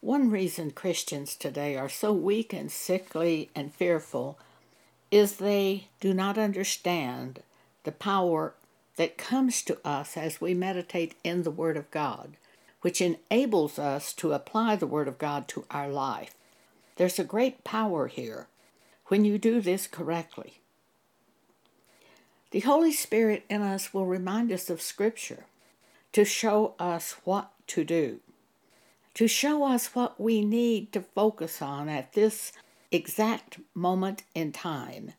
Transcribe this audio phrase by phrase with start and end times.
[0.00, 4.38] One reason Christians today are so weak and sickly and fearful
[5.10, 7.42] is they do not understand
[7.84, 8.54] the power
[8.96, 12.38] that comes to us as we meditate in the Word of God,
[12.80, 16.34] which enables us to apply the Word of God to our life.
[16.96, 18.48] There's a great power here
[19.06, 20.60] when you do this correctly.
[22.52, 25.44] The Holy Spirit in us will remind us of Scripture
[26.12, 28.20] to show us what to do,
[29.14, 32.52] to show us what we need to focus on at this
[32.90, 35.12] exact moment in time.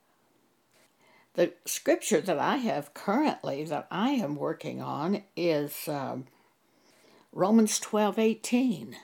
[1.34, 6.26] The scripture that I have currently that I am working on is um,
[7.32, 8.98] Romans 12 18.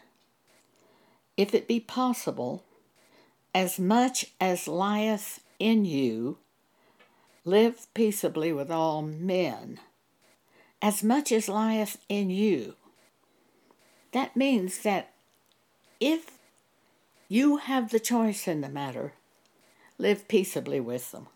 [1.38, 2.64] If it be possible,
[3.56, 6.38] as much as lieth in you,
[7.46, 9.80] live peaceably with all men.
[10.82, 12.76] As much as lieth in you.
[14.18, 15.14] That means that
[16.00, 16.40] if
[17.28, 19.14] you have the choice in the matter,
[20.00, 21.28] live peaceably with them.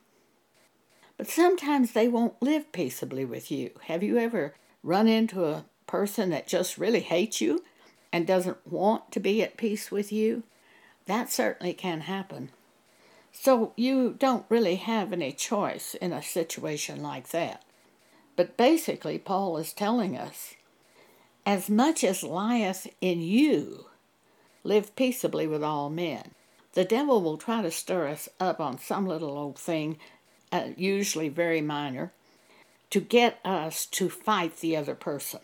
[1.15, 3.69] But sometimes they won't live peaceably with you.
[3.83, 7.63] Have you ever run into a person that just really hates you
[8.11, 10.41] and doesn't want to be at peace with you?
[11.05, 12.49] That certainly can happen.
[13.31, 17.63] So you don't really have any choice in a situation like that.
[18.35, 20.55] But basically, Paul is telling us
[21.45, 23.85] as much as lieth in you,
[24.63, 26.31] live peaceably with all men.
[26.73, 29.97] The devil will try to stir us up on some little old thing
[30.51, 32.11] uh, usually very minor,
[32.89, 35.39] to get us to fight the other person.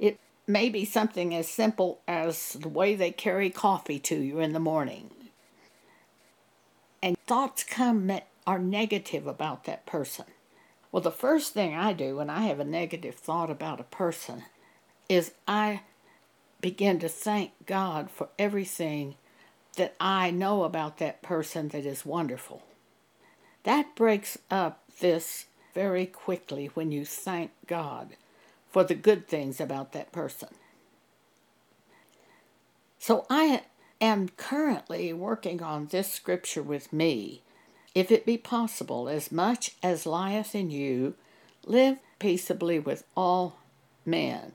[0.00, 4.52] It may be something as simple as the way they carry coffee to you in
[4.52, 5.10] the morning.
[7.02, 10.24] And thoughts come that are negative about that person.
[10.94, 14.44] Well, the first thing I do when I have a negative thought about a person
[15.08, 15.80] is I
[16.60, 19.16] begin to thank God for everything
[19.76, 22.62] that I know about that person that is wonderful.
[23.64, 28.10] That breaks up this very quickly when you thank God
[28.70, 30.50] for the good things about that person.
[33.00, 33.62] So I
[34.00, 37.42] am currently working on this scripture with me.
[37.94, 41.14] If it be possible, as much as lieth in you,
[41.64, 43.58] live peaceably with all
[44.04, 44.52] men.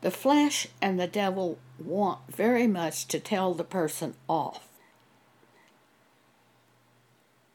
[0.00, 4.68] The flesh and the devil want very much to tell the person off.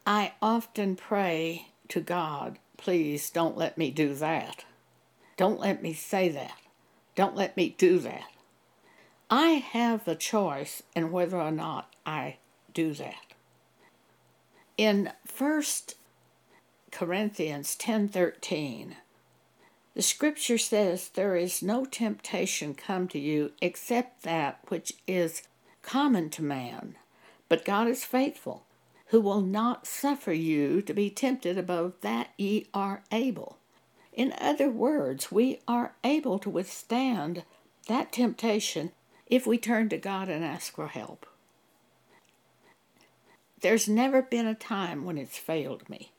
[0.05, 4.65] I often pray to God, please don't let me do that.
[5.37, 6.57] Don't let me say that.
[7.15, 8.31] Don't let me do that.
[9.29, 12.37] I have the choice in whether or not I
[12.73, 13.28] do that.
[14.79, 15.63] In 1
[16.89, 18.95] Corinthians 10:13,
[19.93, 25.43] the scripture says there is no temptation come to you except that which is
[25.81, 26.95] common to man,
[27.49, 28.63] but God is faithful
[29.07, 33.57] who will not suffer you to be tempted above that ye are able.
[34.13, 37.43] In other words, we are able to withstand
[37.87, 38.93] that temptation
[39.27, 41.25] if we turn to God and ask for help.
[43.61, 46.11] There's never been a time when it's failed me.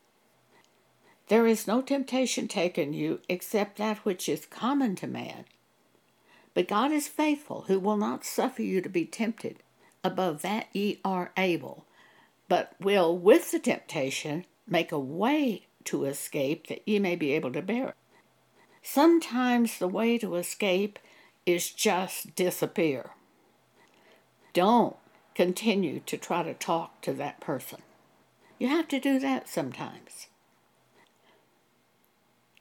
[1.28, 5.44] There is no temptation taken you except that which is common to man.
[6.54, 9.62] But God is faithful, who will not suffer you to be tempted
[10.02, 11.86] above that ye are able
[12.50, 17.52] but will, with the temptation, make a way to escape that ye may be able
[17.52, 17.94] to bear it.
[18.82, 20.98] Sometimes the way to escape
[21.46, 23.10] is just disappear.
[24.52, 24.96] Don't
[25.34, 27.82] continue to try to talk to that person.
[28.58, 30.26] You have to do that sometimes.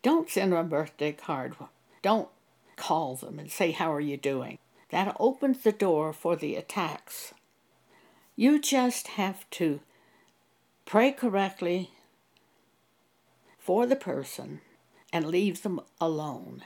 [0.01, 1.55] Don't send them a birthday card.
[2.01, 2.29] Don't
[2.77, 4.57] call them and say, How are you doing?
[4.91, 7.33] That opens the door for the attacks
[8.39, 9.81] you just have to
[10.85, 11.89] pray correctly
[13.57, 14.61] for the person
[15.11, 16.63] and leave them alone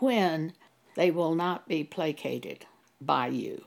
[0.00, 0.52] when
[0.96, 2.66] they will not be placated
[3.00, 3.66] by you.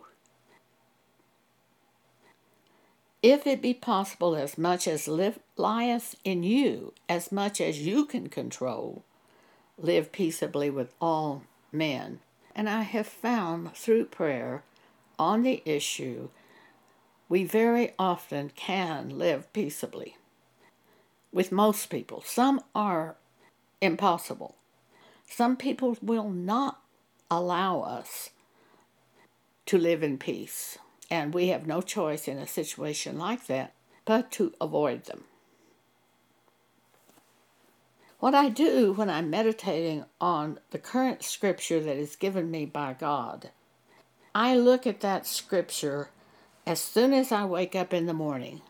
[3.28, 8.30] If it be possible, as much as lieth in you, as much as you can
[8.30, 9.04] control,
[9.80, 11.42] live peaceably with all
[11.72, 12.20] men.
[12.56, 14.62] And I have found through prayer
[15.18, 16.30] on the issue
[17.28, 20.18] we very often can live peaceably
[21.34, 22.22] with most people.
[22.28, 23.16] Some are
[23.82, 24.54] impossible.
[25.28, 26.80] Some people will not
[27.32, 28.30] allow us
[29.66, 30.78] to live in peace,
[31.10, 33.74] and we have no choice in a situation like that
[34.06, 35.24] but to avoid them.
[38.20, 42.94] What I do when I'm meditating on the current scripture that is given me by
[42.94, 43.52] God,
[44.34, 46.10] I look at that scripture
[46.66, 48.62] as soon as I wake up in the morning,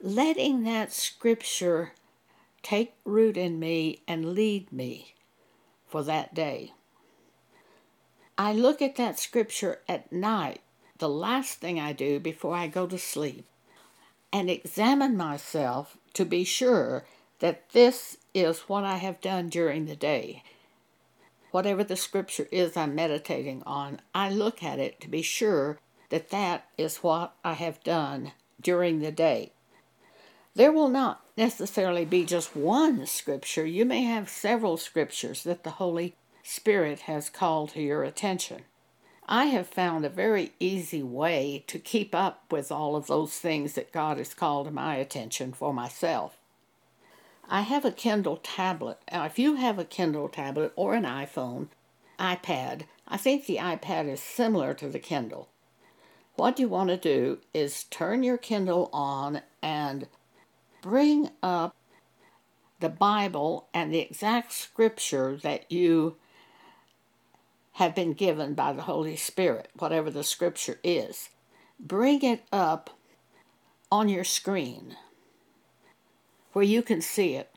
[0.00, 1.92] letting that scripture
[2.62, 5.14] take root in me and lead me
[5.88, 6.72] for that day.
[8.38, 10.60] I look at that scripture at night,
[11.00, 13.44] the last thing I do before I go to sleep,
[14.32, 17.04] and examine myself to be sure
[17.40, 20.44] that this is what I have done during the day.
[21.50, 25.80] Whatever the scripture is I'm meditating on, I look at it to be sure
[26.10, 29.52] that that is what I have done during the day.
[30.54, 33.64] There will not necessarily be just one scripture.
[33.64, 38.62] You may have several scriptures that the Holy Spirit has called to your attention.
[39.32, 43.74] I have found a very easy way to keep up with all of those things
[43.74, 46.36] that God has called to my attention for myself.
[47.48, 48.98] I have a Kindle tablet.
[49.12, 51.68] Now, if you have a Kindle tablet or an iPhone,
[52.18, 55.48] iPad, I think the iPad is similar to the Kindle.
[56.34, 60.08] What you want to do is turn your Kindle on and
[60.82, 61.76] bring up
[62.80, 66.16] the Bible and the exact scripture that you
[67.80, 71.30] have been given by the Holy Spirit, whatever the scripture is.
[71.80, 72.90] Bring it up
[73.90, 74.96] on your screen
[76.52, 77.50] where you can see it.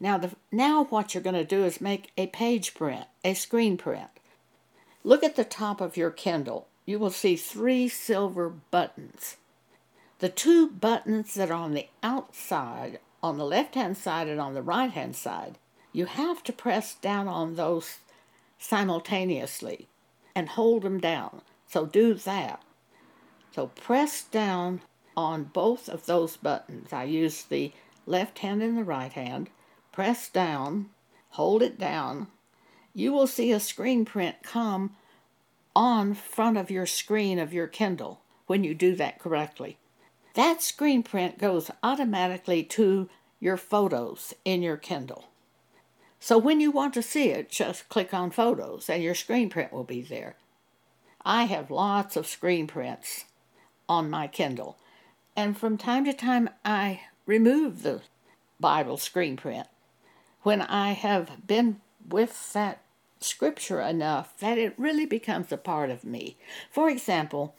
[0.00, 3.76] Now, the, now what you're going to do is make a page print, a screen
[3.76, 4.08] print.
[5.04, 6.66] Look at the top of your Kindle.
[6.86, 9.36] You will see three silver buttons.
[10.20, 14.54] The two buttons that are on the outside, on the left hand side and on
[14.54, 15.58] the right hand side,
[15.92, 17.98] you have to press down on those
[18.60, 19.88] simultaneously
[20.36, 21.42] and hold them down.
[21.66, 22.62] So do that.
[23.52, 24.82] So press down
[25.16, 26.92] on both of those buttons.
[26.92, 27.72] I use the
[28.06, 29.50] left hand and the right hand,
[29.90, 30.90] press down,
[31.30, 32.28] hold it down,
[32.94, 34.96] you will see a screen print come
[35.74, 39.78] on front of your screen of your Kindle when you do that correctly.
[40.34, 43.08] That screen print goes automatically to
[43.38, 45.28] your photos in your Kindle.
[46.22, 49.72] So when you want to see it, just click on photos and your screen print
[49.72, 50.36] will be there.
[51.24, 53.24] I have lots of screen prints
[53.88, 54.78] on my Kindle,
[55.34, 58.02] and from time to time I remove the
[58.60, 59.66] Bible screen print
[60.42, 62.82] when I have been with that
[63.20, 66.36] scripture enough that it really becomes a part of me.
[66.70, 67.54] For example,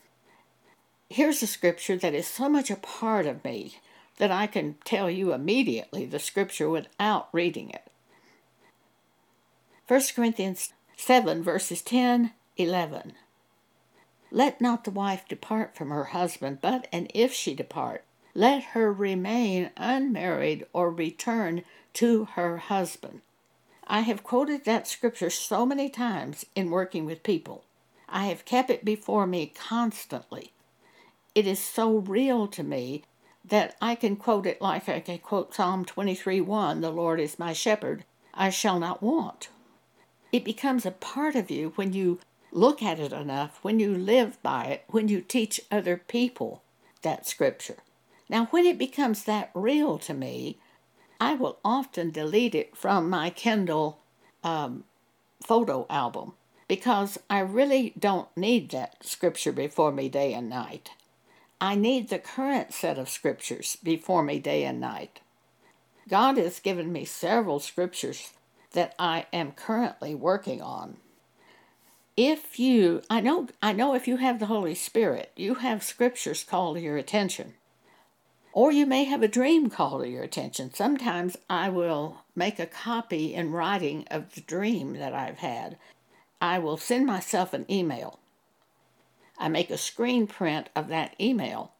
[1.10, 3.75] here's a scripture that is so much a part of me
[4.18, 7.91] that I can tell you immediately the scripture without reading it.
[9.92, 13.12] 1 Corinthians 7, verses 10, 11.
[14.32, 18.94] Let not the wife depart from her husband, but, and if she depart, let her
[18.94, 21.64] remain unmarried or return
[21.96, 23.20] to her husband.
[23.86, 27.66] I have quoted that scripture so many times in working with people.
[28.08, 30.54] I have kept it before me constantly.
[31.36, 33.04] It is so real to me
[33.44, 37.38] that I can quote it like I can quote Psalm 23 1 The Lord is
[37.38, 39.50] my shepherd, I shall not want.
[40.31, 42.19] It becomes a part of you when you
[42.51, 46.62] look at it enough, when you live by it, when you teach other people
[47.01, 47.78] that scripture.
[48.30, 50.57] Now, when it becomes that real to me,
[51.19, 54.00] I will often delete it from my Kindle
[54.44, 54.86] um,
[55.44, 56.34] photo album
[56.68, 60.91] because I really don't need that scripture before me day and night.
[61.60, 65.20] I need the current set of scriptures before me day and night.
[66.10, 68.32] God has given me several scriptures
[68.72, 70.98] that I am currently working on.
[72.18, 76.44] If you, I know, I know if you have the Holy Spirit, you have scriptures
[76.44, 77.54] call to your attention.
[78.54, 80.74] Or you may have a dream call to your attention.
[80.74, 85.78] Sometimes I will make a copy in writing of the dream that I've had.
[86.42, 88.20] I will send myself an email.
[89.38, 91.72] I make a screen print of that email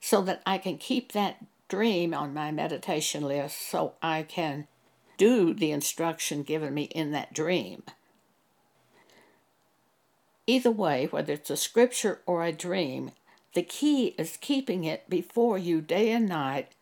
[0.00, 4.68] so that I can keep that dream on my meditation list so I can
[5.16, 7.82] do the instruction given me in that dream.
[10.46, 13.10] Either way, whether it's a scripture or a dream,
[13.54, 16.72] the key is keeping it before you day and night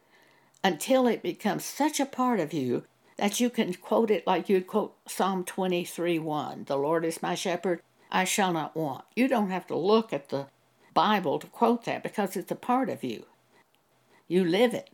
[0.63, 2.85] until it becomes such a part of you
[3.17, 6.65] that you can quote it like you'd quote Psalm 23 1.
[6.65, 9.05] The Lord is my shepherd, I shall not want.
[9.15, 10.47] You don't have to look at the
[10.93, 13.27] Bible to quote that because it's a part of you.
[14.29, 14.91] You live it.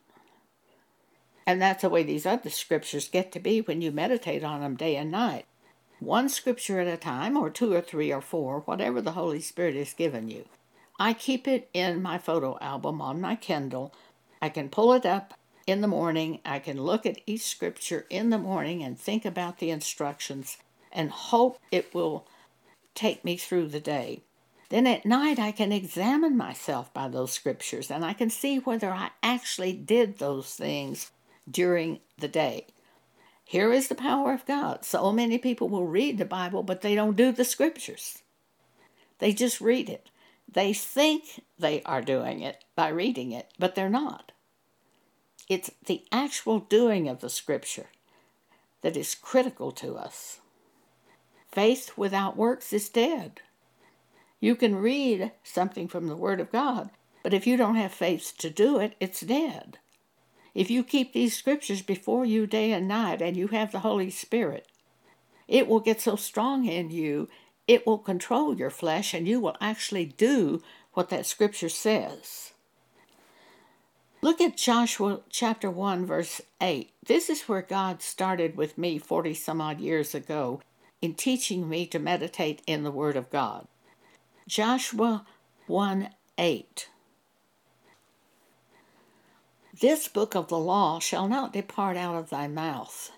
[1.50, 4.76] And that's the way these other scriptures get to be when you meditate on them
[4.76, 5.46] day and night.
[5.98, 9.74] One scripture at a time, or two or three or four, whatever the Holy Spirit
[9.74, 10.44] has given you.
[11.00, 13.92] I keep it in my photo album on my Kindle.
[14.40, 15.34] I can pull it up
[15.66, 16.38] in the morning.
[16.44, 20.56] I can look at each scripture in the morning and think about the instructions
[20.92, 22.28] and hope it will
[22.94, 24.20] take me through the day.
[24.68, 28.90] Then at night, I can examine myself by those scriptures and I can see whether
[28.90, 31.10] I actually did those things
[31.48, 32.66] during the day.
[33.44, 34.84] Here is the power of God.
[34.84, 38.22] So many people will read the Bible, but they don't do the scriptures.
[39.18, 40.10] They just read it.
[40.52, 44.32] They think they are doing it by reading it, but they're not.
[45.48, 47.86] It's the actual doing of the scripture
[48.82, 50.40] that is critical to us.
[51.50, 53.40] Faith without works is dead.
[54.38, 56.90] You can read something from the Word of God,
[57.22, 59.78] but if you don't have faith to do it, it's dead.
[60.54, 64.10] If you keep these scriptures before you day and night and you have the Holy
[64.10, 64.66] Spirit,
[65.46, 67.28] it will get so strong in you,
[67.66, 72.52] it will control your flesh, and you will actually do what that scripture says.
[74.22, 76.90] Look at Joshua chapter 1, verse 8.
[77.06, 80.60] This is where God started with me 40 some odd years ago
[81.00, 83.66] in teaching me to meditate in the Word of God.
[84.46, 85.24] Joshua
[85.66, 86.88] 1 8.
[89.80, 93.12] This book of the law shall not depart out of thy mouth,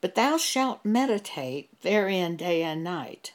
[0.00, 3.32] but thou shalt meditate therein day and night,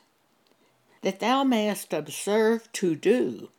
[1.01, 3.49] that thou mayest observe to do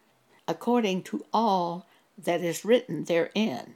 [0.46, 3.74] according to all that is written therein.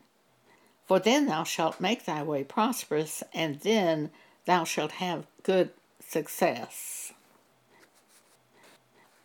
[0.87, 4.11] For then thou shalt make thy way prosperous, and then
[4.47, 7.13] thou shalt have good success.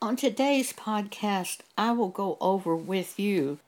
[0.02, 3.60] On today's podcast, I will go over with you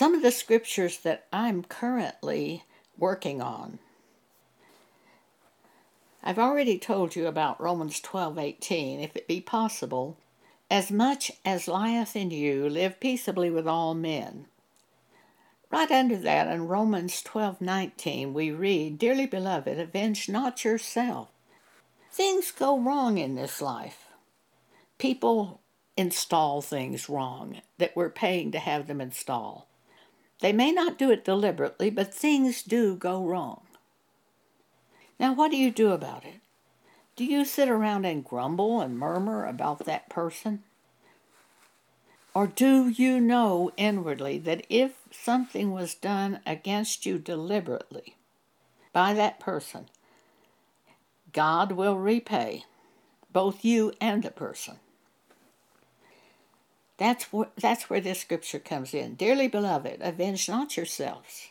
[0.00, 2.64] some of the scriptures that I'm currently
[2.96, 3.78] working on.
[6.22, 10.16] I've already told you about Romans 12:18, if it be possible,
[10.70, 14.46] as much as lieth in you, live peaceably with all men.
[15.70, 21.28] Right under that in Romans 12:19 we read, "Dearly beloved, avenge not yourself,
[22.10, 24.08] Things go wrong in this life.
[24.96, 25.60] People
[25.98, 29.69] install things wrong that we're paying to have them install.
[30.40, 33.62] They may not do it deliberately, but things do go wrong.
[35.18, 36.40] Now, what do you do about it?
[37.14, 40.62] Do you sit around and grumble and murmur about that person?
[42.32, 48.16] Or do you know inwardly that if something was done against you deliberately
[48.92, 49.86] by that person,
[51.32, 52.64] God will repay
[53.32, 54.78] both you and the person.
[57.00, 59.14] That's where, that's where this scripture comes in.
[59.14, 61.48] Dearly beloved, avenge not yourselves,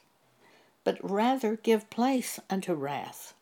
[0.84, 3.34] but rather give place unto wrath.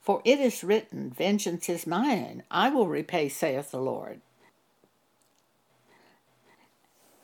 [0.00, 4.20] For it is written, Vengeance is mine, I will repay, saith the Lord.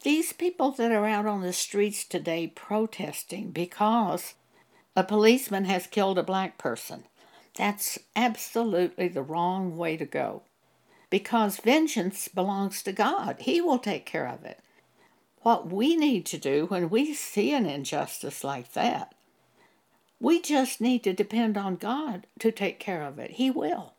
[0.05, 4.35] These people that are out on the streets today protesting because
[4.95, 7.03] a policeman has killed a black person
[7.57, 10.43] that's absolutely the wrong way to go.
[11.11, 14.61] Because vengeance belongs to God, He will take care of it.
[15.43, 19.15] What we need to do when we see an injustice like that,
[20.21, 23.33] we just need to depend on God to take care of it.
[23.33, 23.95] He will.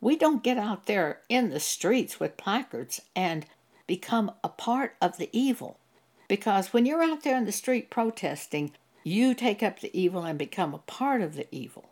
[0.00, 3.44] We don't get out there in the streets with placards and
[3.86, 5.78] become a part of the evil.
[6.26, 8.72] Because when you're out there in the street protesting,
[9.04, 11.89] you take up the evil and become a part of the evil.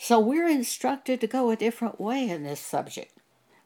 [0.00, 3.18] So we're instructed to go a different way in this subject.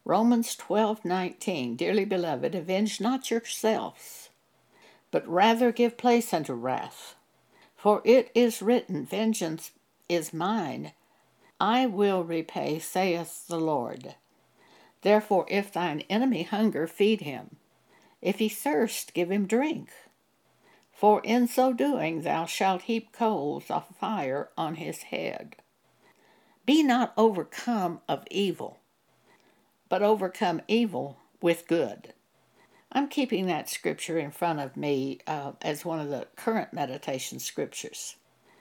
[0.04, 4.30] Romans 12:19 Dearly beloved, avenge not yourselves,
[5.10, 7.16] but rather give place unto wrath.
[7.76, 9.72] For it is written, Vengeance
[10.08, 10.92] is mine,
[11.60, 14.16] I will repay, saith the Lord.
[15.02, 17.56] Therefore, if thine enemy hunger, feed him.
[18.20, 19.90] If he thirst, give him drink.
[20.92, 25.56] For in so doing thou shalt heap coals of fire on his head.
[26.64, 28.78] Be not overcome of evil,
[29.88, 32.12] but overcome evil with good.
[32.92, 37.38] I'm keeping that scripture in front of me uh, as one of the current meditation
[37.38, 38.16] scriptures.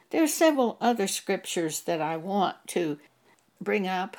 [0.10, 2.98] There are several other scriptures that I want to
[3.60, 4.18] bring up.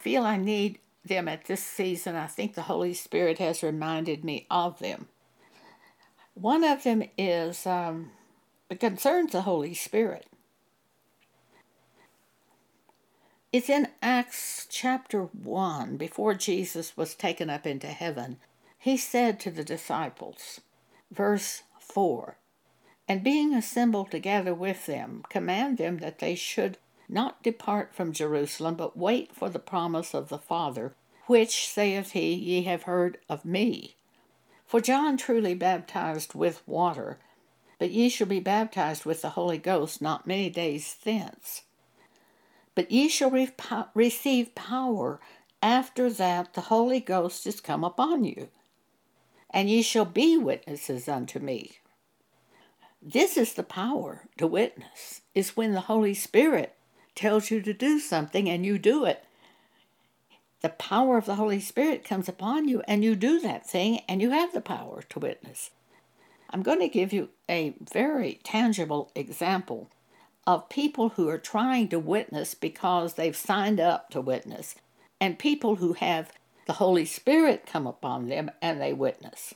[0.00, 2.16] Feel I need them at this season.
[2.16, 5.08] I think the Holy Spirit has reminded me of them.
[6.34, 8.10] One of them is um,
[8.68, 10.26] it concerns the Holy Spirit.
[13.52, 18.36] It's in Acts chapter 1, before Jesus was taken up into heaven.
[18.78, 20.60] He said to the disciples,
[21.10, 22.36] verse 4
[23.08, 26.78] And being assembled together with them, command them that they should
[27.08, 30.94] not depart from Jerusalem, but wait for the promise of the Father,
[31.26, 33.96] which, saith he, ye have heard of me.
[34.64, 37.18] For John truly baptized with water,
[37.80, 41.62] but ye shall be baptized with the Holy Ghost not many days thence.
[42.80, 43.52] But ye shall re-
[43.92, 45.20] receive power
[45.60, 48.48] after that the Holy Ghost is come upon you,
[49.50, 51.72] and ye shall be witnesses unto me.
[53.02, 56.74] This is the power to witness, is when the Holy Spirit
[57.14, 59.26] tells you to do something and you do it.
[60.62, 64.22] The power of the Holy Spirit comes upon you and you do that thing and
[64.22, 65.70] you have the power to witness.
[66.48, 69.90] I'm going to give you a very tangible example
[70.46, 74.74] of people who are trying to witness because they've signed up to witness,
[75.20, 76.32] and people who have
[76.66, 79.54] the Holy Spirit come upon them and they witness.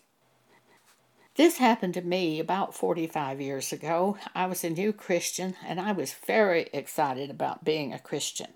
[1.37, 4.17] This happened to me about 45 years ago.
[4.35, 8.53] I was a new Christian and I was very excited about being a Christian.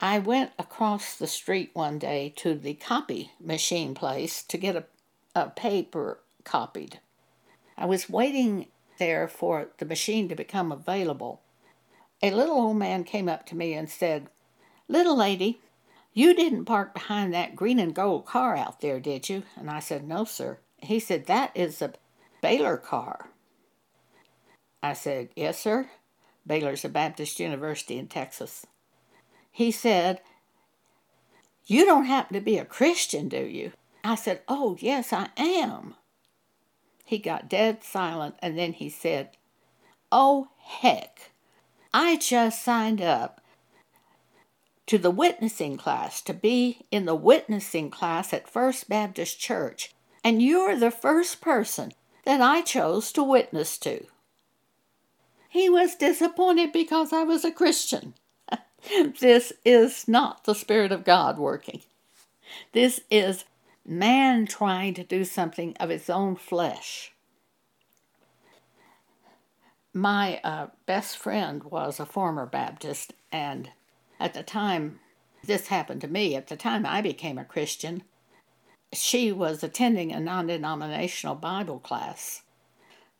[0.00, 4.84] I went across the street one day to the copy machine place to get a,
[5.34, 7.00] a paper copied.
[7.76, 8.68] I was waiting
[9.00, 11.40] there for the machine to become available.
[12.22, 14.28] A little old man came up to me and said,
[14.86, 15.60] Little lady,
[16.12, 19.42] you didn't park behind that green and gold car out there, did you?
[19.56, 20.58] And I said, No, sir.
[20.78, 21.94] He said, That is a
[22.40, 23.30] Baylor car.
[24.82, 25.90] I said, Yes, sir.
[26.46, 28.66] Baylor's a Baptist University in Texas.
[29.50, 30.20] He said,
[31.66, 33.72] You don't happen to be a Christian, do you?
[34.04, 35.94] I said, Oh, yes, I am.
[37.10, 39.30] He got dead silent and then he said,
[40.12, 41.32] Oh, heck,
[41.92, 43.40] I just signed up
[44.86, 50.40] to the witnessing class to be in the witnessing class at First Baptist Church, and
[50.40, 51.90] you're the first person
[52.26, 54.06] that I chose to witness to.
[55.48, 58.14] He was disappointed because I was a Christian.
[59.18, 61.80] this is not the Spirit of God working.
[62.72, 63.46] This is
[63.86, 67.12] man trying to do something of his own flesh.
[69.92, 73.70] My uh, best friend was a former Baptist, and
[74.20, 75.00] at the time
[75.44, 78.04] this happened to me, at the time I became a Christian,
[78.92, 82.42] she was attending a non denominational Bible class.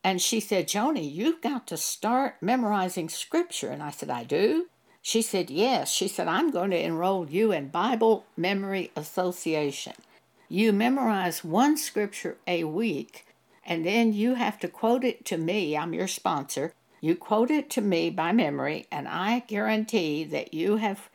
[0.02, 3.68] And she said, Joni, you've got to start memorizing scripture.
[3.68, 4.66] And I said, I do.
[5.02, 5.92] She said, Yes.
[5.92, 9.94] She said, I'm going to enroll you in Bible Memory Association.
[10.52, 13.24] You memorize one scripture a week,
[13.64, 15.76] and then you have to quote it to me.
[15.76, 16.74] I'm your sponsor.
[17.00, 21.08] You quote it to me by memory, and I guarantee that you have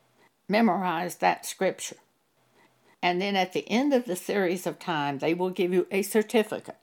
[0.48, 1.98] memorized that scripture.
[3.04, 6.02] And then at the end of the series of time, they will give you a
[6.02, 6.78] certificate.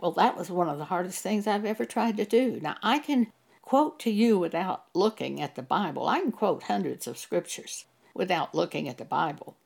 [0.00, 2.60] Well, that was one of the hardest things I've ever tried to do.
[2.62, 6.08] Now, I can quote to you without looking at the Bible.
[6.08, 9.58] I can quote hundreds of scriptures without looking at the Bible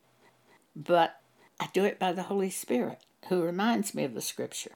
[0.84, 1.20] but
[1.58, 4.72] I do it by the Holy Spirit who reminds me of the scripture.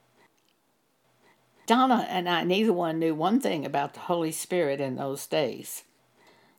[1.65, 5.83] Donna and I, neither one knew one thing about the Holy Spirit in those days.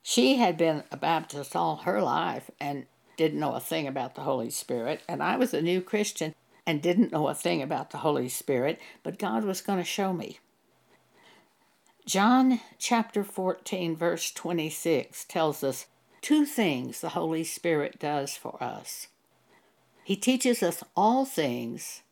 [0.02, 4.22] She had been a Baptist all her life and didn't know a thing about the
[4.22, 6.35] Holy Spirit, and I was a new Christian
[6.66, 10.12] and didn't know a thing about the Holy Spirit, but God was going to show
[10.12, 10.40] me.
[12.04, 15.87] John chapter 14, verse 26 tells us
[16.20, 19.09] two things the Holy Spirit does for us.
[20.07, 22.03] He teaches us all things,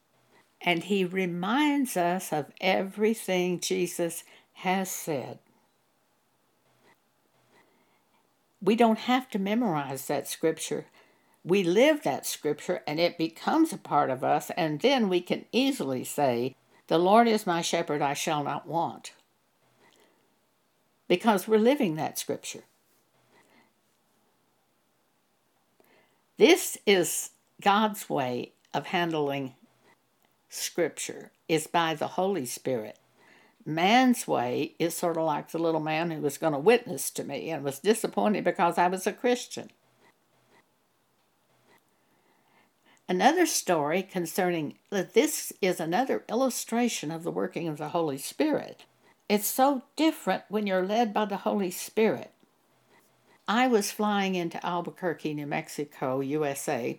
[0.60, 5.38] and He reminds us of everything Jesus has said.
[8.60, 10.86] We don't have to memorize that scripture.
[11.44, 15.44] We live that scripture and it becomes a part of us, and then we can
[15.52, 16.56] easily say,
[16.88, 19.12] The Lord is my shepherd, I shall not want.
[21.06, 22.64] Because we're living that scripture.
[26.38, 29.54] This is God's way of handling
[30.48, 32.98] Scripture is by the Holy Spirit.
[33.66, 37.24] Man's way is sort of like the little man who was going to witness to
[37.24, 39.70] me and was disappointed because I was a Christian.
[43.08, 48.84] Another story concerning this is another illustration of the working of the Holy Spirit.
[49.28, 52.30] It's so different when you're led by the Holy Spirit.
[53.46, 56.98] I was flying into Albuquerque, New Mexico, USA,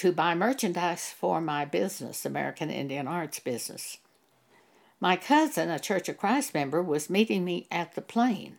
[0.00, 3.98] to buy merchandise for my business, American Indian Arts business.
[4.98, 8.56] My cousin, a Church of Christ member, was meeting me at the plane.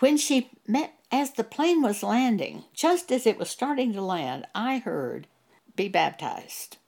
[0.00, 4.48] When she met, as the plane was landing, just as it was starting to land,
[4.56, 5.28] I heard,
[5.76, 6.78] Be baptized.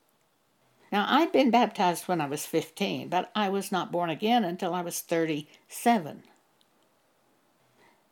[0.91, 4.75] Now, I'd been baptized when I was 15, but I was not born again until
[4.75, 6.25] I was 37.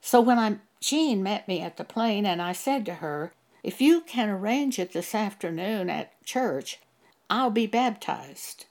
[0.00, 3.32] So when I, Jean met me at the plane, and I said to her,
[3.66, 6.78] if you can arrange it this afternoon at church,
[7.28, 8.66] I'll be baptized.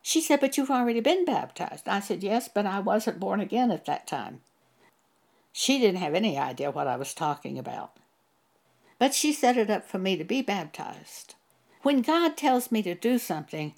[0.00, 1.86] She said, But you've already been baptized.
[1.86, 4.40] I said, Yes, but I wasn't born again at that time.
[5.52, 7.98] She didn't have any idea what I was talking about.
[8.98, 11.34] But she set it up for me to be baptized.
[11.82, 13.74] When God tells me to do something,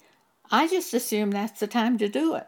[0.49, 2.47] I just assume that's the time to do it.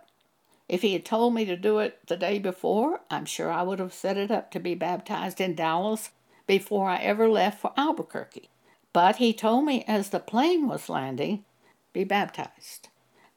[0.69, 3.79] If he had told me to do it the day before, I'm sure I would
[3.79, 6.11] have set it up to be baptized in Dallas
[6.47, 8.49] before I ever left for Albuquerque.
[8.91, 11.45] But he told me as the plane was landing,
[11.93, 12.89] be baptized.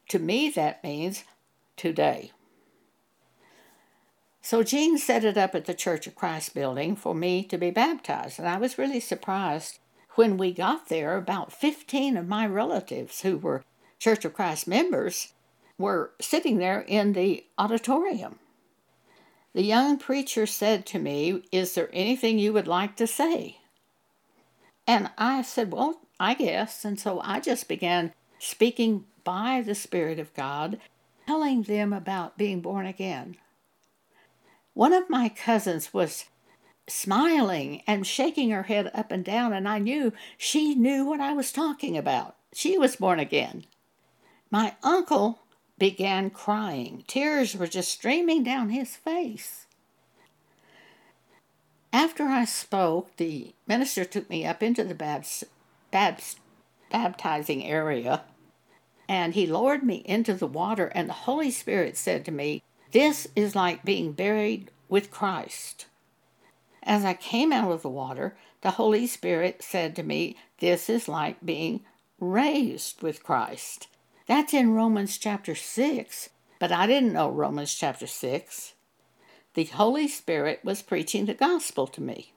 [0.09, 1.23] To me, that means
[1.75, 2.31] today.
[4.41, 7.69] So Jean set it up at the Church of Christ building for me to be
[7.69, 9.79] baptized, and I was really surprised
[10.15, 11.17] when we got there.
[11.17, 13.65] About 15 of my relatives who were
[13.99, 15.33] Church of Christ members
[15.77, 18.39] were sitting there in the auditorium.
[19.53, 23.57] The young preacher said to me, Is there anything you would like to say?
[24.85, 26.85] And I said, Well, I guess.
[26.85, 30.79] And so I just began speaking by the Spirit of God,
[31.25, 33.37] telling them about being born again.
[34.73, 36.25] One of my cousins was
[36.87, 41.33] smiling and shaking her head up and down, and I knew she knew what I
[41.33, 42.35] was talking about.
[42.53, 43.65] She was born again.
[44.49, 45.39] My uncle
[45.77, 47.03] began crying.
[47.07, 49.65] Tears were just streaming down his face.
[51.93, 55.43] After I spoke, the minister took me up into the babs,
[55.91, 56.37] babs,
[56.91, 58.23] baptizing area
[59.07, 62.61] and he lowered me into the water, and the Holy Spirit said to me,
[62.91, 65.85] This is like being buried with Christ.
[66.83, 71.07] As I came out of the water, the Holy Spirit said to me, This is
[71.07, 71.81] like being
[72.19, 73.87] raised with Christ.
[74.27, 78.73] That's in Romans chapter 6, but I didn't know Romans chapter 6.
[79.53, 82.33] The Holy Spirit was preaching the gospel to me.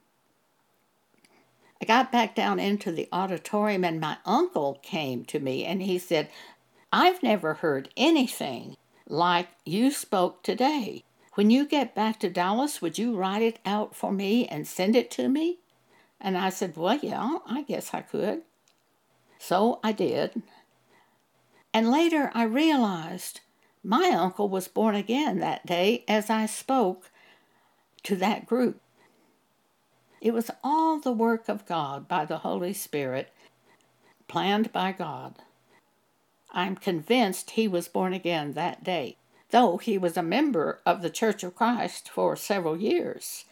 [1.82, 5.98] I got back down into the auditorium, and my uncle came to me and he
[5.98, 6.28] said,
[6.92, 8.76] I've never heard anything
[9.08, 11.02] like you spoke today.
[11.34, 14.94] When you get back to Dallas, would you write it out for me and send
[14.94, 15.58] it to me?
[16.20, 18.42] And I said, Well, yeah, I guess I could.
[19.38, 20.42] So I did.
[21.72, 23.40] And later I realized
[23.82, 27.10] my uncle was born again that day as I spoke
[28.02, 28.80] to that group.
[30.20, 33.32] It was all the work of God by the Holy Spirit,
[34.28, 35.36] planned by God.
[36.52, 39.16] I'm convinced he was born again that day,
[39.50, 43.44] though he was a member of the Church of Christ for several years.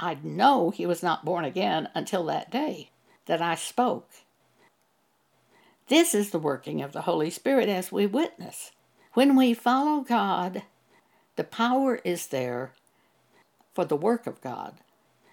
[0.00, 2.90] I know he was not born again until that day
[3.26, 4.08] that I spoke.
[5.88, 8.72] This is the working of the Holy Spirit as we witness.
[9.14, 10.62] When we follow God,
[11.36, 12.72] the power is there
[13.74, 14.74] for the work of God.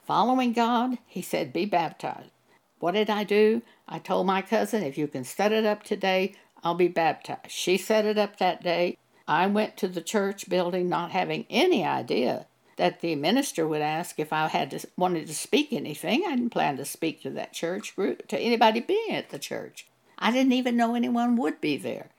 [0.07, 2.31] Following God, he said, be baptized.
[2.79, 3.63] What did I do?
[3.85, 7.51] I told my cousin, if you can set it up today, I'll be baptized.
[7.51, 8.97] She set it up that day.
[9.27, 12.45] I went to the church building not having any idea
[12.77, 16.23] that the minister would ask if I had to, wanted to speak anything.
[16.25, 19.87] I didn't plan to speak to that church group, to anybody being at the church.
[20.17, 22.09] I didn't even know anyone would be there.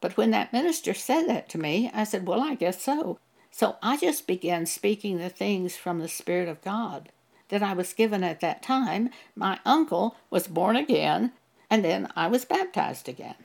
[0.00, 3.18] But when that minister said that to me, I said, Well, I guess so.
[3.50, 7.10] So I just began speaking the things from the Spirit of God
[7.48, 9.10] that I was given at that time.
[9.36, 11.32] My uncle was born again,
[11.70, 13.36] and then I was baptized again.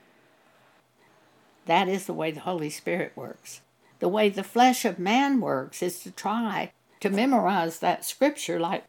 [1.65, 3.61] That is the way the Holy Spirit works.
[3.99, 8.85] The way the flesh of man works is to try to memorize that scripture like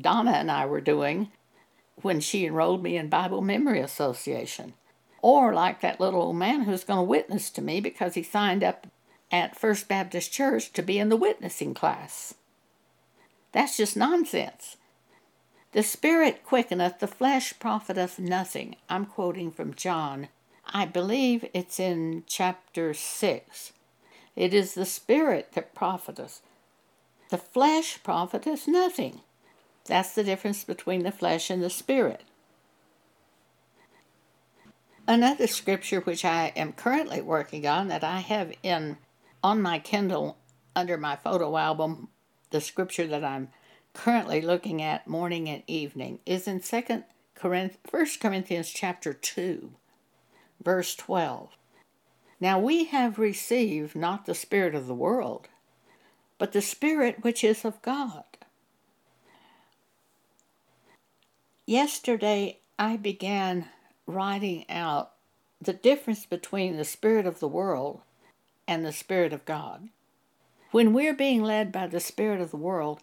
[0.00, 1.30] Donna and I were doing
[2.02, 4.74] when she enrolled me in Bible Memory Association.
[5.22, 8.62] Or like that little old man who's going to witness to me because he signed
[8.62, 8.86] up
[9.30, 12.34] at First Baptist Church to be in the witnessing class.
[13.52, 14.76] That's just nonsense.
[15.72, 18.76] The Spirit quickeneth, the flesh profiteth nothing.
[18.88, 20.28] I'm quoting from John.
[20.66, 23.72] I believe it's in chapter 6.
[24.36, 26.42] It is the Spirit that profiteth.
[27.30, 29.20] The flesh profiteth nothing.
[29.86, 32.22] That's the difference between the flesh and the spirit.
[35.06, 38.96] Another scripture which I am currently working on that I have in
[39.42, 40.38] on my Kindle
[40.74, 42.08] under my photo album,
[42.50, 43.50] the scripture that I'm
[43.92, 49.72] currently looking at morning and evening is in 2 Corinth, 1 Corinthians chapter 2,
[50.62, 51.50] verse 12.
[52.40, 55.48] Now we have received not the spirit of the world,
[56.38, 58.24] but the spirit which is of God
[61.66, 63.70] Yesterday, I began
[64.06, 65.12] writing out
[65.62, 68.02] the difference between the spirit of the world
[68.68, 69.88] and the spirit of God.
[70.72, 73.00] When we're being led by the spirit of the world,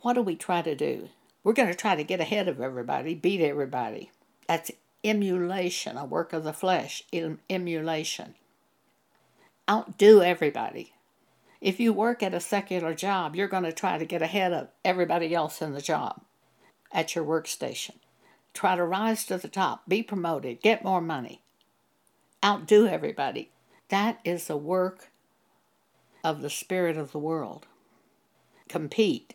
[0.00, 1.10] what do we try to do?
[1.44, 4.10] We're going to try to get ahead of everybody, beat everybody.
[4.48, 4.70] That's
[5.04, 7.04] emulation, a work of the flesh,
[7.50, 8.36] emulation.
[9.68, 10.94] Outdo everybody.
[11.60, 14.68] If you work at a secular job, you're going to try to get ahead of
[14.82, 16.22] everybody else in the job
[16.92, 17.96] at your workstation.
[18.54, 21.42] Try to rise to the top, be promoted, get more money,
[22.44, 23.50] outdo everybody.
[23.88, 25.10] That is the work
[26.24, 27.66] of the spirit of the world.
[28.68, 29.34] Compete.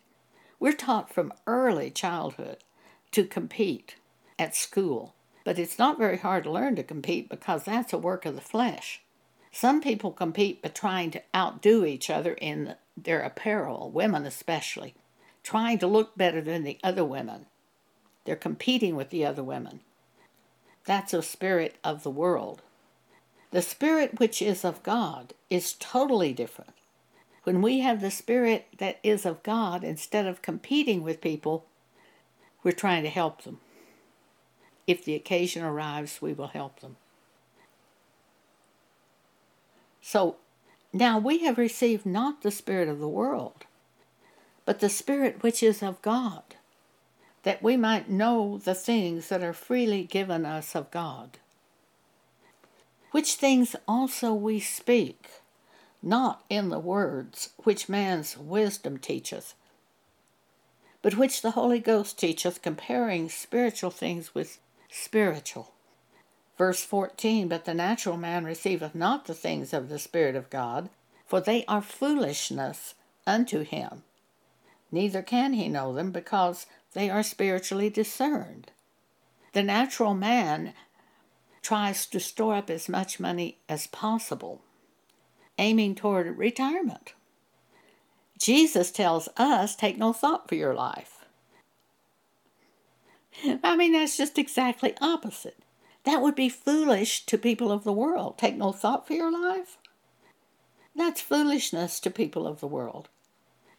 [0.60, 2.64] We're taught from early childhood
[3.12, 3.96] to compete
[4.40, 8.26] at school, but it's not very hard to learn to compete because that's a work
[8.26, 9.02] of the flesh.
[9.52, 14.96] Some people compete by trying to outdo each other in their apparel, women especially,
[15.48, 17.46] trying to look better than the other women.
[18.26, 19.80] They're competing with the other women.
[20.84, 22.62] That's a spirit of the world.
[23.52, 26.74] The spirit which is of God is totally different.
[27.46, 31.66] When we have the spirit that is of God, instead of competing with people,
[32.62, 33.62] we're trying to help them.
[34.86, 36.98] If the occasion arrives, we will help them.
[40.02, 40.36] So
[40.92, 43.66] now we have received not the Spirit of the world,
[44.68, 46.44] but the Spirit which is of God,
[47.44, 51.38] that we might know the things that are freely given us of God.
[53.12, 55.30] Which things also we speak,
[56.04, 59.54] not in the words which man's wisdom teacheth,
[61.02, 64.60] but which the Holy Ghost teacheth, comparing spiritual things with
[64.92, 65.72] spiritual.
[66.58, 70.90] Verse 14 But the natural man receiveth not the things of the Spirit of God,
[71.26, 74.04] for they are foolishness unto him.
[74.92, 78.72] Neither can he know them, because they are spiritually discerned.
[79.54, 80.74] The natural man
[81.62, 84.62] tries to store up as much money as possible,
[85.58, 87.14] aiming toward retirement.
[88.40, 91.26] Jesus tells us, take no thought for your life.
[93.64, 95.58] I mean, that's just exactly opposite.
[96.06, 98.38] That would be foolish to people of the world.
[98.38, 99.78] Take no thought for your life.
[100.96, 103.10] That's foolishness to people of the world.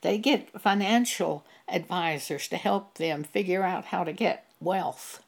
[0.03, 5.23] They get financial advisors to help them figure out how to get wealth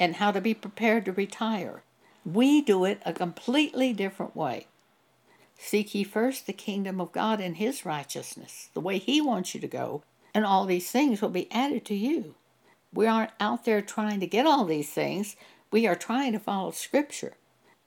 [0.00, 1.82] and how to be prepared to retire.
[2.24, 4.66] We do it a completely different way.
[5.58, 9.60] Seek ye first the kingdom of God and his righteousness, the way he wants you
[9.60, 10.02] to go,
[10.34, 12.34] and all these things will be added to you.
[12.92, 15.36] We aren't out there trying to get all these things.
[15.70, 17.34] We are trying to follow Scripture.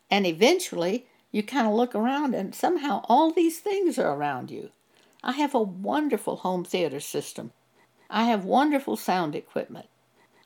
[0.09, 4.71] And eventually, you kind of look around and somehow all these things are around you.
[5.25, 7.51] I have a wonderful home theater system.
[8.11, 9.87] I have wonderful sound equipment.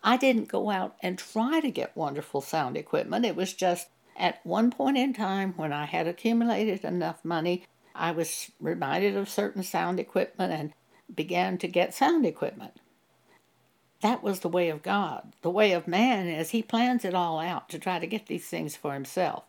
[0.02, 3.26] I didn't go out and try to get wonderful sound equipment.
[3.26, 8.12] It was just at one point in time, when I had accumulated enough money, I
[8.12, 10.74] was reminded of certain sound equipment and
[11.14, 12.80] began to get sound equipment.
[14.02, 15.34] That was the way of God.
[15.42, 18.48] The way of man is he plans it all out to try to get these
[18.48, 19.44] things for himself.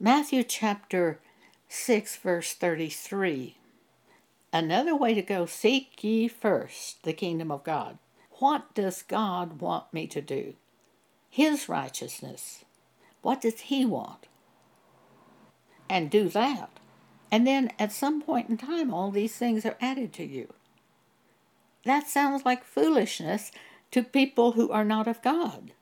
[0.00, 1.20] Matthew chapter
[1.68, 3.56] 6, verse 33.
[4.52, 7.98] Another way to go seek ye first the kingdom of God.
[8.32, 10.54] What does God want me to do?
[11.30, 12.64] His righteousness.
[13.22, 14.26] What does He want?
[15.88, 16.70] And do that.
[17.30, 20.52] And then at some point in time, all these things are added to you.
[21.84, 23.50] That sounds like foolishness
[23.90, 25.72] to people who are not of God.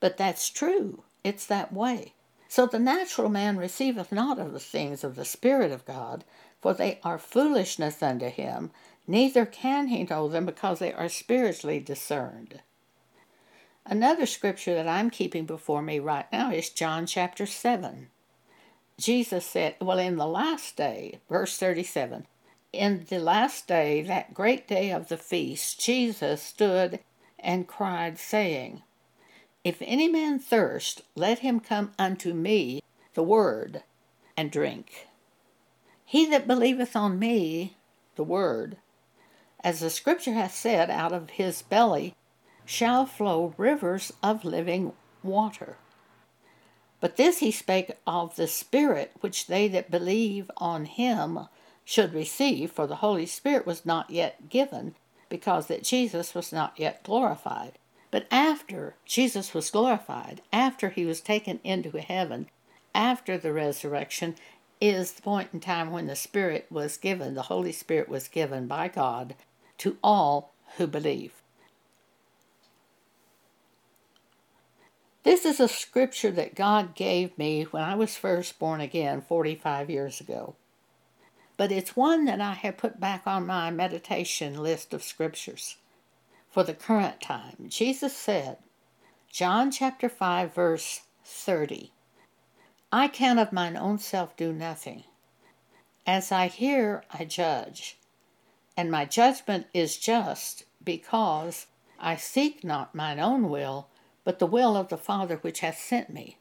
[0.00, 1.02] But that's true.
[1.22, 2.14] It's that way.
[2.50, 6.24] So the natural man receiveth not of the things of the Spirit of God,
[6.60, 8.72] for they are foolishness unto him,
[9.06, 12.60] neither can he know them because they are spiritually discerned.
[13.86, 18.08] Another scripture that I'm keeping before me right now is John chapter 7.
[18.98, 22.26] Jesus said, well, in the last day, verse 37,
[22.72, 26.98] in the last day, that great day of the feast, Jesus stood
[27.38, 28.82] and cried, saying,
[29.62, 32.82] If any man thirst, let him come unto me,
[33.14, 33.82] the word,
[34.36, 35.08] and drink.
[36.04, 37.76] He that believeth on me,
[38.16, 38.78] the word,
[39.62, 42.14] as the scripture hath said, out of his belly
[42.64, 44.92] shall flow rivers of living
[45.22, 45.76] water.
[47.00, 51.48] But this he spake of the Spirit, which they that believe on him
[51.84, 54.94] should receive, for the Holy Spirit was not yet given,
[55.28, 57.78] because that Jesus was not yet glorified.
[58.10, 62.48] But after Jesus was glorified, after he was taken into heaven,
[62.94, 64.34] after the resurrection,
[64.80, 68.66] is the point in time when the Spirit was given, the Holy Spirit was given
[68.66, 69.34] by God
[69.78, 71.34] to all who believe.
[75.22, 79.90] This is a scripture that God gave me when I was first born again 45
[79.90, 80.54] years ago.
[81.58, 85.76] But it's one that I have put back on my meditation list of scriptures.
[86.50, 87.66] For the current time.
[87.68, 88.58] Jesus said,
[89.30, 91.92] John chapter 5, verse 30,
[92.92, 95.04] I can of mine own self do nothing.
[96.06, 97.98] As I hear, I judge,
[98.76, 101.66] and my judgment is just, because
[102.00, 103.88] I seek not mine own will,
[104.24, 106.38] but the will of the Father which hath sent me.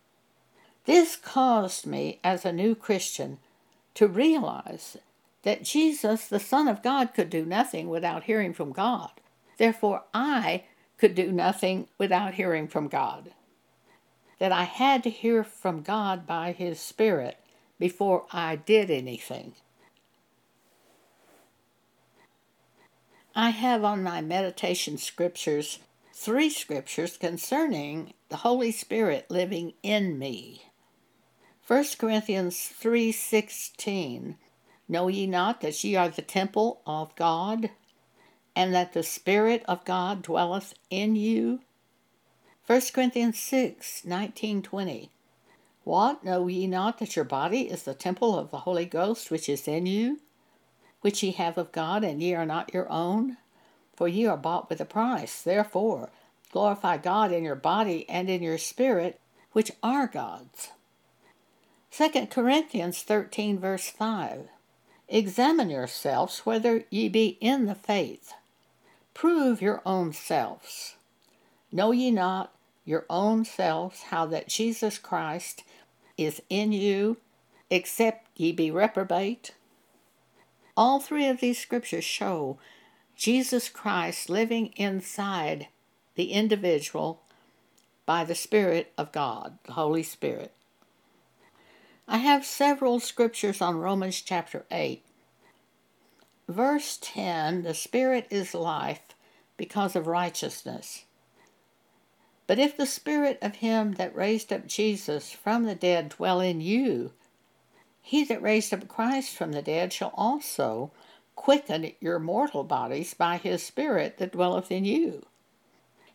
[0.85, 3.37] This caused me, as a new Christian,
[3.93, 4.97] to realize
[5.43, 9.11] that Jesus, the Son of God, could do nothing without hearing from God.
[9.59, 10.63] Therefore, I
[10.97, 13.33] could do nothing without hearing from God.
[14.39, 17.37] That I had to hear from God by His Spirit
[17.77, 19.55] before I did anything.
[23.35, 25.79] I have on my meditation scriptures
[26.13, 30.63] three scriptures concerning the Holy Spirit living in me.
[31.67, 34.37] 1 Corinthians 3:16
[34.87, 37.71] Know ye not that ye are the temple of God
[38.59, 41.61] and that the spirit of God dwelleth in you?
[42.67, 45.09] 1 Corinthians 6:19 20
[45.85, 49.47] What know ye not that your body is the temple of the Holy Ghost which
[49.47, 50.19] is in you,
[50.99, 53.37] which ye have of God, and ye are not your own?
[53.95, 55.41] For ye are bought with a price.
[55.41, 56.09] Therefore,
[56.51, 59.21] glorify God in your body and in your spirit,
[59.53, 60.71] which are God's.
[61.91, 64.49] 2 Corinthians 13, verse 5
[65.07, 68.33] Examine yourselves whether ye be in the faith.
[69.19, 70.95] Prove your own selves.
[71.73, 72.53] Know ye not
[72.85, 75.61] your own selves how that Jesus Christ
[76.17, 77.17] is in you,
[77.69, 79.51] except ye be reprobate?
[80.77, 82.59] All three of these scriptures show
[83.17, 85.67] Jesus Christ living inside
[86.15, 87.21] the individual
[88.05, 90.53] by the Spirit of God, the Holy Spirit.
[92.07, 95.03] I have several scriptures on Romans chapter 8.
[96.49, 99.15] Verse 10 The Spirit is life
[99.55, 101.05] because of righteousness.
[102.47, 106.59] But if the Spirit of Him that raised up Jesus from the dead dwell in
[106.59, 107.13] you,
[108.01, 110.91] he that raised up Christ from the dead shall also
[111.35, 115.27] quicken your mortal bodies by his Spirit that dwelleth in you.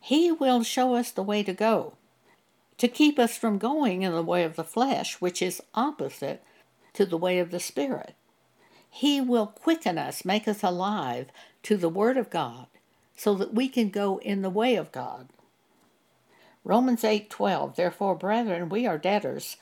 [0.01, 1.95] He will show us the way to go
[2.79, 6.43] to keep us from going in the way of the flesh, which is opposite
[6.95, 8.17] to the way of the Spirit.
[8.95, 11.29] He will quicken us, make us alive
[11.65, 12.67] to the Word of God,
[13.17, 15.29] so that we can go in the way of God.
[16.63, 19.57] Romans 8:12 Therefore brethren we are debtors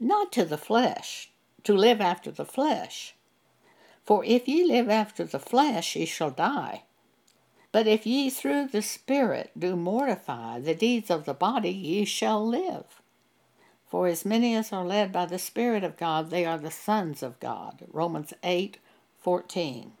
[0.00, 1.30] not to the flesh
[1.62, 3.14] to live after the flesh
[4.04, 6.82] for if ye live after the flesh ye shall die
[7.72, 12.44] but if ye through the Spirit do mortify the deeds of the body, ye shall
[12.44, 12.99] live.
[13.90, 17.24] For as many as are led by the Spirit of God, they are the sons
[17.24, 17.84] of God.
[17.92, 18.78] Romans 8
[19.18, 19.92] 14.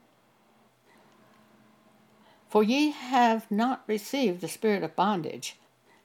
[2.48, 5.56] For ye have not received the spirit of bondage,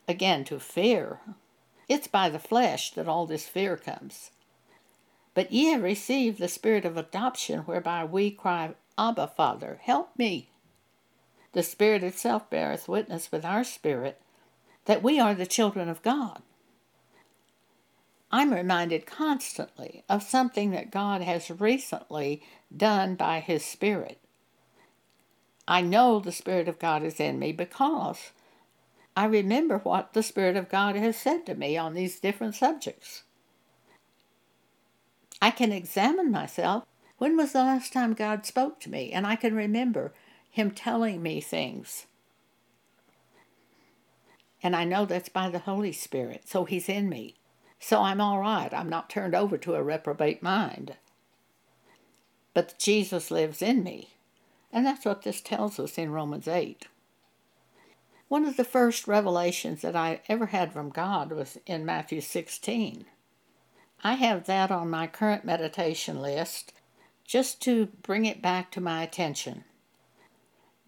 [0.07, 1.19] again to fear.
[1.87, 4.31] It's by the flesh that all this fear comes.
[5.33, 10.49] But ye have received the spirit of adoption, whereby we cry, Abba, Father, help me.
[11.53, 14.21] The Spirit itself beareth witness with our spirit
[14.85, 16.41] that we are the children of God.
[18.35, 22.43] I'm reminded constantly of something that God has recently
[22.75, 24.19] done by His Spirit.
[25.65, 28.31] I know the Spirit of God is in me because
[29.15, 33.23] I remember what the Spirit of God has said to me on these different subjects.
[35.41, 36.83] I can examine myself.
[37.17, 39.13] When was the last time God spoke to me?
[39.13, 40.13] And I can remember
[40.51, 42.05] him telling me things.
[44.61, 47.35] And I know that's by the Holy Spirit, so He's in me.
[47.87, 48.73] So I'm all right.
[48.73, 50.95] I'm not turned over to a reprobate mind.
[52.55, 54.15] But Jesus lives in me.
[54.73, 56.87] And that's what this tells us in Romans 8.
[58.27, 63.05] One of the first revelations that I ever had from God was in Matthew 16.
[64.03, 66.73] I have that on my current meditation list
[67.23, 69.63] just to bring it back to my attention.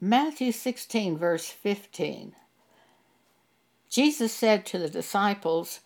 [0.01, 2.33] Matthew 16, verse 15.
[3.87, 5.81] Jesus said to the disciples,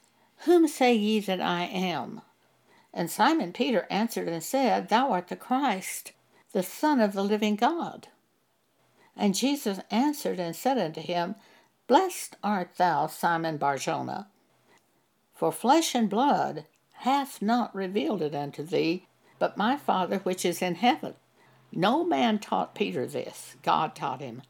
[0.45, 2.21] Whom say ye that I am?
[2.93, 6.13] And Simon Peter answered and said, Thou art the Christ,
[6.51, 8.07] the Son of the living God.
[9.15, 11.35] And Jesus answered and said unto him,
[11.87, 14.29] Blessed art thou, Simon Barjona,
[15.33, 19.07] for flesh and blood hath not revealed it unto thee,
[19.37, 21.15] but my Father which is in heaven.
[21.71, 24.41] No man taught Peter this, God taught him.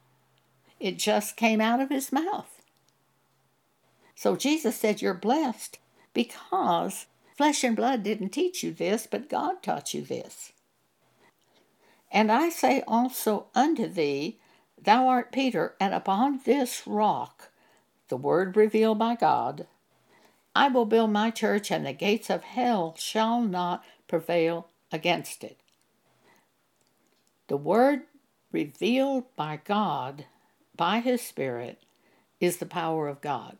[0.80, 2.61] It just came out of his mouth.
[4.16, 5.80] So Jesus said, You're blessed
[6.14, 7.07] because
[7.38, 10.53] flesh and blood didn't teach you this, but God taught you this.
[12.12, 14.39] And I say also unto thee
[14.82, 17.51] Thou art Peter, and upon this rock,
[18.09, 19.68] the word revealed by God,
[20.55, 25.59] I will build my church, and the gates of hell shall not prevail against it.
[27.47, 28.01] The word
[28.51, 30.26] revealed by God,
[30.76, 31.84] by His Spirit,
[32.39, 33.57] is the power of God.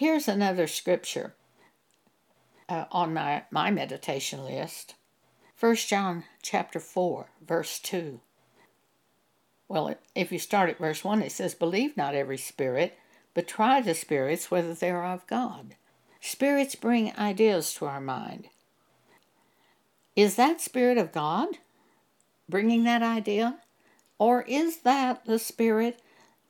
[0.00, 1.34] Here's another scripture
[2.70, 4.94] uh, on my, my meditation list.
[5.58, 8.18] 1 John chapter 4, verse 2.
[9.68, 12.98] Well, if you start at verse 1, it says, Believe not every spirit,
[13.34, 15.74] but try the spirits whether they are of God.
[16.22, 18.48] Spirits bring ideas to our mind.
[20.16, 21.58] Is that spirit of God
[22.48, 23.58] bringing that idea?
[24.18, 26.00] Or is that the spirit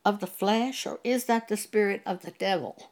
[0.04, 0.86] of the flesh?
[0.86, 2.89] Or is that the spirit of the devil?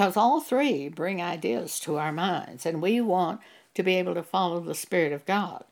[0.00, 3.42] Because all three bring ideas to our minds, and we want
[3.74, 5.62] to be able to follow the Spirit of God.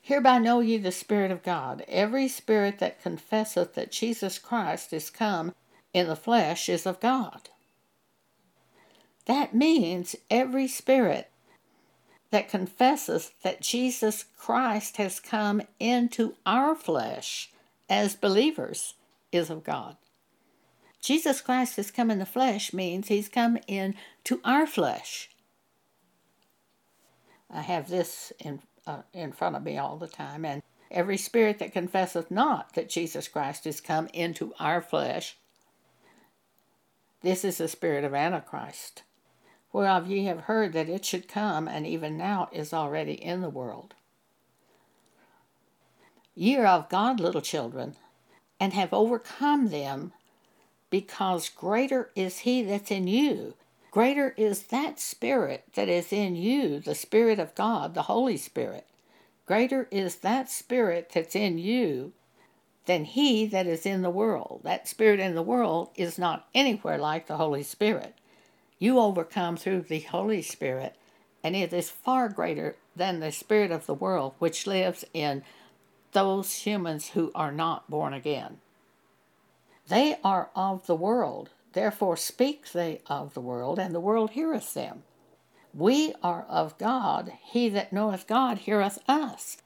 [0.00, 1.84] Hereby know ye the Spirit of God.
[1.88, 5.54] Every spirit that confesseth that Jesus Christ is come
[5.92, 7.50] in the flesh is of God.
[9.26, 11.30] That means every spirit
[12.30, 17.50] that confesses that Jesus Christ has come into our flesh
[17.90, 18.94] as believers
[19.32, 19.98] is of God.
[21.04, 23.94] Jesus Christ has come in the flesh means he's come in
[24.24, 25.28] to our flesh.
[27.50, 31.58] I have this in, uh, in front of me all the time, and every spirit
[31.58, 35.36] that confesseth not that Jesus Christ is come into our flesh,
[37.20, 39.02] this is the spirit of Antichrist,
[39.74, 43.50] whereof ye have heard that it should come, and even now is already in the
[43.50, 43.92] world.
[46.34, 47.96] Ye are of God, little children,
[48.58, 50.14] and have overcome them
[50.94, 53.54] because greater is he that's in you.
[53.90, 58.86] Greater is that Spirit that is in you, the Spirit of God, the Holy Spirit.
[59.44, 62.12] Greater is that Spirit that's in you
[62.86, 64.60] than he that is in the world.
[64.62, 68.14] That Spirit in the world is not anywhere like the Holy Spirit.
[68.78, 70.94] You overcome through the Holy Spirit,
[71.42, 75.42] and it is far greater than the Spirit of the world which lives in
[76.12, 78.60] those humans who are not born again.
[79.88, 84.74] They are of the world, therefore speak they of the world, and the world heareth
[84.74, 85.02] them.
[85.74, 89.58] We are of God, he that knoweth God heareth us.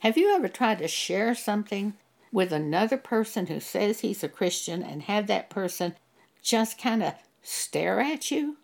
[0.00, 1.94] Have you ever tried to share something
[2.30, 5.96] with another person who says he's a Christian and have that person
[6.40, 8.58] just kind of stare at you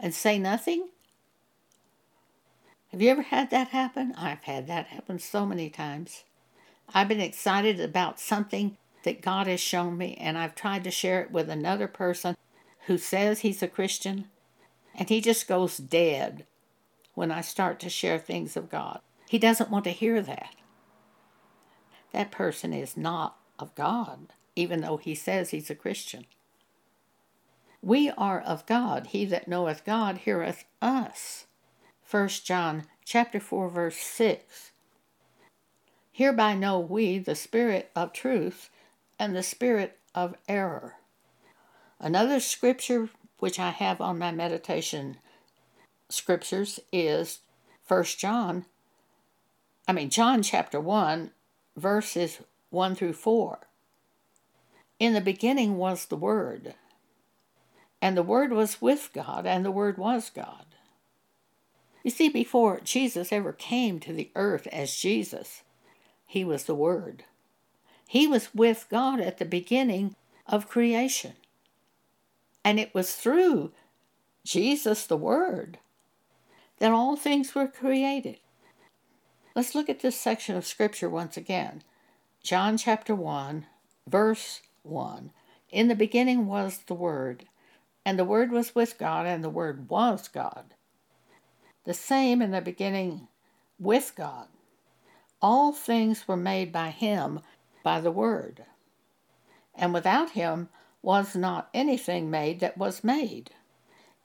[0.00, 0.88] and say nothing?
[2.90, 4.12] Have you ever had that happen?
[4.18, 6.24] I've had that happen so many times.
[6.92, 11.22] I've been excited about something that God has shown me, and I've tried to share
[11.22, 12.36] it with another person
[12.86, 14.28] who says he's a Christian,
[14.94, 16.46] and he just goes dead
[17.14, 19.00] when I start to share things of God.
[19.28, 20.54] He doesn't want to hear that.
[22.12, 26.26] That person is not of God, even though he says he's a Christian.
[27.82, 29.08] We are of God.
[29.08, 31.46] He that knoweth God heareth us.
[32.10, 34.72] 1 John chapter 4 verse 6.
[36.12, 38.68] Hereby know we the spirit of truth
[39.20, 40.94] and the spirit of error.
[42.00, 45.18] Another scripture which I have on my meditation
[46.08, 47.40] scriptures is
[47.86, 48.64] 1 John,
[49.86, 51.32] I mean, John chapter 1,
[51.76, 52.40] verses
[52.70, 53.58] 1 through 4.
[54.98, 56.74] In the beginning was the Word,
[58.00, 60.64] and the Word was with God, and the Word was God.
[62.02, 65.62] You see, before Jesus ever came to the earth as Jesus,
[66.26, 67.24] he was the Word.
[68.10, 71.34] He was with God at the beginning of creation.
[72.64, 73.70] And it was through
[74.44, 75.78] Jesus, the Word,
[76.80, 78.40] that all things were created.
[79.54, 81.84] Let's look at this section of Scripture once again.
[82.42, 83.66] John chapter 1,
[84.08, 85.30] verse 1.
[85.70, 87.44] In the beginning was the Word,
[88.04, 90.74] and the Word was with God, and the Word was God.
[91.84, 93.28] The same in the beginning
[93.78, 94.48] with God.
[95.40, 97.38] All things were made by Him,
[97.82, 98.64] by the Word.
[99.74, 100.68] And without him
[101.02, 103.50] was not anything made that was made.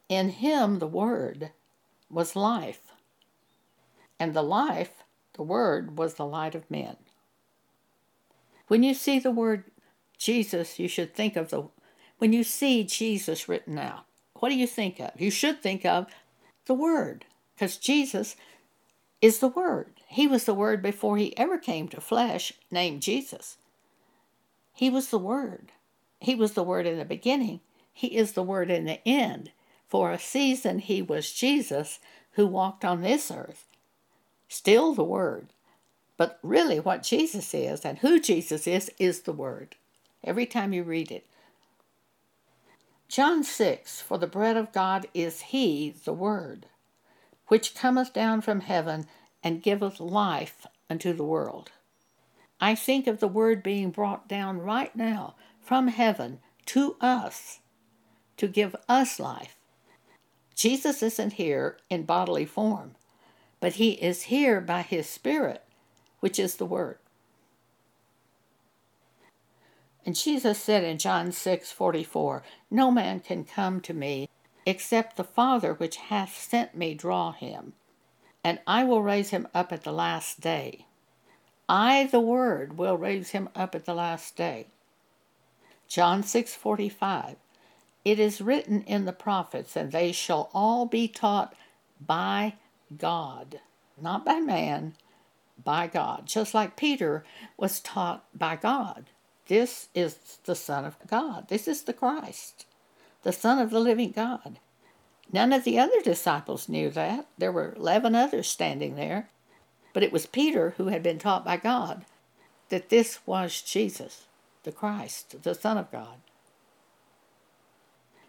[0.10, 1.52] In him the Word
[2.10, 2.92] was life,
[4.20, 5.04] and the life,
[5.34, 6.98] the Word, was the light of men.
[8.68, 9.66] When you see the word
[10.18, 11.68] Jesus, you should think of the,
[12.18, 15.12] when you see Jesus written out, what do you think of?
[15.20, 16.08] You should think of
[16.66, 18.36] the Word, because Jesus
[19.22, 20.02] is the Word.
[20.16, 23.58] He was the Word before he ever came to flesh, named Jesus.
[24.74, 25.74] He was the Word.
[26.22, 27.60] He was the Word in the beginning.
[27.92, 29.52] He is the Word in the end.
[29.90, 32.00] For a season, he was Jesus
[32.36, 33.66] who walked on this earth.
[34.48, 35.50] Still the Word.
[36.16, 39.76] But really, what Jesus is and who Jesus is, is the Word.
[40.24, 41.26] Every time you read it.
[43.10, 46.68] John 6 For the bread of God is He, the Word,
[47.48, 49.08] which cometh down from heaven
[49.46, 51.72] and giveth life unto the world.
[52.60, 57.60] I think of the Word being brought down right now from heaven to us
[58.38, 59.56] to give us life.
[60.56, 62.96] Jesus isn't here in bodily form,
[63.60, 65.64] but He is here by His Spirit,
[66.22, 66.98] which is the Word.
[70.06, 74.30] And Jesus said in John 6 44, No man can come to me
[74.66, 77.74] except the Father which hath sent me draw him,
[78.46, 80.86] and I will raise him up at the last day.
[81.68, 84.68] I, the Word, will raise him up at the last day.
[85.88, 87.38] John 6 45,
[88.06, 91.56] It is written in the prophets, and they shall all be taught
[92.00, 92.54] by
[92.96, 93.62] God,
[94.00, 94.94] not by man,
[95.64, 97.26] by God, just like Peter
[97.58, 99.06] was taught by God.
[99.48, 101.48] This is the Son of God.
[101.48, 102.68] This is the Christ,
[103.24, 104.60] the Son of the living God.
[105.32, 107.28] None of the other disciples knew that.
[107.38, 109.30] There were 11 others standing there.
[109.94, 112.06] But it was Peter who had been taught by God
[112.70, 114.26] that this was Jesus,
[114.64, 116.18] the Christ, the Son of God.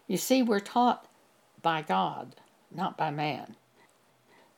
[0.07, 1.07] You see, we're taught
[1.61, 2.35] by God,
[2.71, 3.55] not by man.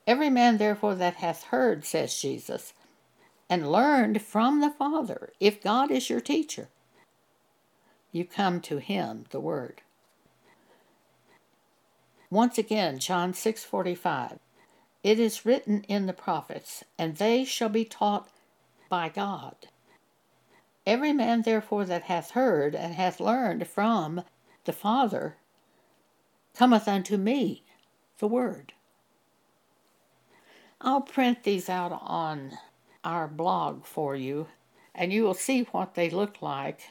[0.05, 2.73] Every man, therefore, that hath heard, says Jesus,
[3.49, 5.33] and learned from the Father.
[5.39, 6.69] If God is your teacher,
[8.11, 9.81] you come to him, the Word.
[12.31, 14.39] Once again, John 6:45.
[15.01, 18.29] It is written in the prophets, and they shall be taught
[18.87, 19.67] by God.
[20.85, 24.23] Every man therefore that hath heard and hath learned from
[24.65, 25.37] the Father
[26.53, 27.63] cometh unto me,
[28.19, 28.73] the Word.
[30.81, 32.57] I'll print these out on
[33.03, 34.47] our blog for you,
[34.93, 36.81] and you will see what they look like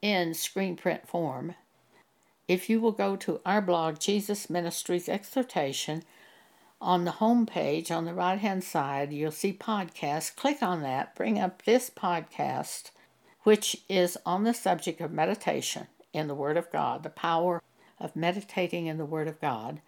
[0.00, 1.54] in screen print form.
[2.48, 6.02] If you will go to our blog, Jesus Ministries Exhortation,
[6.80, 10.34] on the home page on the right hand side, you'll see podcasts.
[10.34, 12.90] Click on that, bring up this podcast,
[13.42, 17.62] which is on the subject of meditation in the Word of God, the power
[18.00, 19.80] of meditating in the Word of God.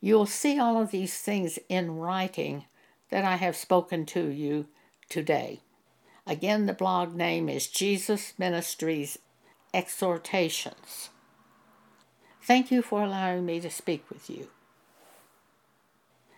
[0.00, 2.66] You'll see all of these things in writing
[3.10, 4.66] that I have spoken to you
[5.08, 5.60] today.
[6.24, 9.18] Again, the blog name is Jesus Ministries
[9.74, 11.10] Exhortations.
[12.42, 14.48] Thank you for allowing me to speak with you.